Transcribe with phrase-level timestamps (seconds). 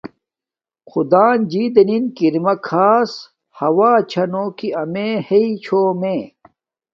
[0.89, 3.11] خدݳن جِݵ دݵنِن کِرمݳ کھݳݽ
[3.57, 6.17] ہݸݳ چھݳ نݸ کہ ݳمݺ ہݵئ چھݸمݺ.